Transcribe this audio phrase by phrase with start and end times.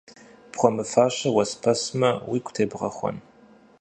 [0.51, 3.17] Пхуэмыфащэ уэспэсмэ, уигу тебгъэхуэн?